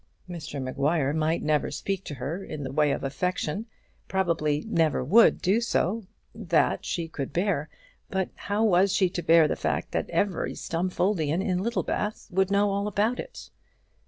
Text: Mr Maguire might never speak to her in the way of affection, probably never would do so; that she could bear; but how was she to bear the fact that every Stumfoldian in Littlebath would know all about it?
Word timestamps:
Mr 0.27 0.59
Maguire 0.59 1.13
might 1.13 1.43
never 1.43 1.69
speak 1.69 2.03
to 2.05 2.15
her 2.15 2.43
in 2.43 2.63
the 2.63 2.71
way 2.71 2.89
of 2.89 3.03
affection, 3.03 3.67
probably 4.07 4.65
never 4.67 5.03
would 5.03 5.39
do 5.39 5.61
so; 5.61 6.07
that 6.33 6.83
she 6.83 7.07
could 7.07 7.31
bear; 7.31 7.69
but 8.09 8.29
how 8.33 8.63
was 8.63 8.91
she 8.91 9.11
to 9.11 9.21
bear 9.21 9.47
the 9.47 9.55
fact 9.55 9.91
that 9.91 10.09
every 10.09 10.55
Stumfoldian 10.55 11.43
in 11.43 11.59
Littlebath 11.61 12.29
would 12.31 12.49
know 12.49 12.71
all 12.71 12.87
about 12.87 13.19
it? 13.19 13.51